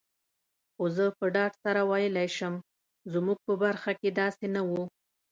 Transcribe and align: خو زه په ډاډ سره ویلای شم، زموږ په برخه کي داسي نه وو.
خو 0.73 0.83
زه 0.95 1.05
په 1.17 1.25
ډاډ 1.35 1.53
سره 1.63 1.81
ویلای 1.91 2.27
شم، 2.37 2.55
زموږ 3.13 3.37
په 3.47 3.53
برخه 3.63 3.91
کي 3.99 4.09
داسي 4.19 4.47
نه 4.55 4.61
وو. 4.69 4.83